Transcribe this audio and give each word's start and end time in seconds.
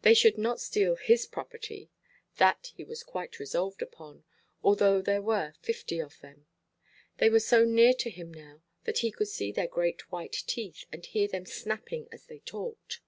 They 0.00 0.12
should 0.12 0.38
not 0.38 0.60
steal 0.60 0.96
his 0.96 1.24
property, 1.24 1.88
that 2.38 2.72
he 2.74 2.82
was 2.82 3.04
quite 3.04 3.38
resolved 3.38 3.80
upon, 3.80 4.24
although 4.60 5.00
there 5.00 5.22
were 5.22 5.54
fifty 5.60 6.00
of 6.00 6.18
them. 6.18 6.46
They 7.18 7.30
were 7.30 7.38
so 7.38 7.64
near 7.64 7.94
to 7.94 8.10
him 8.10 8.34
now 8.34 8.62
that 8.86 8.98
he 9.06 9.12
could 9.12 9.28
see 9.28 9.52
their 9.52 9.68
great 9.68 10.10
white 10.10 10.42
teeth, 10.48 10.86
and 10.90 11.06
hear 11.06 11.28
them 11.28 11.46
snapping 11.46 12.08
as 12.10 12.26
they 12.26 12.40
talked. 12.40 13.02